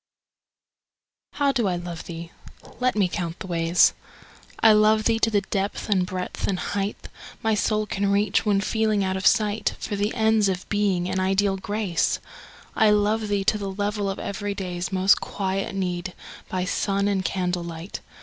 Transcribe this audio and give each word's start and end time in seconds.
T_T 1.35 1.41
OW 1.45 1.51
do 1.51 1.67
I 1.67 1.75
love 1.75 2.05
thee? 2.05 2.31
Let 2.79 2.95
me 2.95 3.07
count 3.07 3.37
the 3.37 3.45
ways. 3.45 3.93
I 4.59 4.71
love 4.73 5.03
thee 5.03 5.19
to 5.19 5.29
the 5.29 5.41
depth 5.41 5.89
and 5.89 6.07
breadth 6.07 6.47
and 6.47 6.57
height 6.57 7.07
My 7.43 7.53
soul 7.53 7.85
can 7.85 8.11
reach, 8.11 8.43
when 8.43 8.61
feeling 8.61 9.03
out 9.03 9.15
of 9.15 9.27
sight, 9.27 9.75
For 9.77 9.95
the 9.95 10.11
ends 10.15 10.49
of 10.49 10.67
Being 10.69 11.07
and 11.07 11.19
Ideal 11.19 11.55
Grace. 11.57 12.17
I 12.75 12.89
love 12.89 13.27
thee 13.27 13.43
to 13.43 13.59
the 13.59 13.69
level 13.69 14.09
of 14.09 14.17
every 14.17 14.55
day's 14.55 14.91
Most 14.91 15.21
quiet 15.21 15.75
need, 15.75 16.13
by 16.49 16.65
sun 16.65 17.07
and 17.07 17.23
candlelight. 17.23 17.99